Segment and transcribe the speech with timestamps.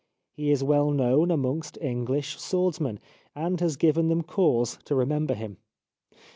[0.33, 2.99] He is well known amongst English swordsmen,
[3.35, 5.57] and has given them cause to remember him.